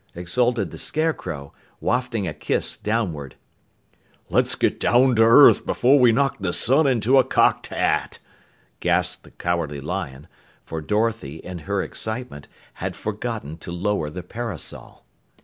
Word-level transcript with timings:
exulted 0.15 0.71
the 0.71 0.79
Scarecrow, 0.79 1.53
wafting 1.79 2.27
a 2.27 2.33
kiss 2.33 2.75
downward. 2.75 3.35
"Let's 4.31 4.55
get 4.55 4.79
down 4.79 5.15
to 5.17 5.21
earth 5.21 5.63
before 5.63 5.99
we 5.99 6.11
knock 6.11 6.37
the 6.39 6.53
sun 6.53 6.87
into 6.87 7.19
a 7.19 7.23
cocked 7.23 7.67
hat," 7.67 8.17
gasped 8.79 9.25
the 9.25 9.29
Cowardly 9.29 9.79
Lion, 9.79 10.25
for 10.65 10.81
Dorothy, 10.81 11.35
in 11.37 11.59
her 11.59 11.83
excitement, 11.83 12.47
had 12.81 12.95
forgotten 12.95 13.57
to 13.57 13.71
lower 13.71 14.09
the 14.09 14.23
parasol. 14.23 15.05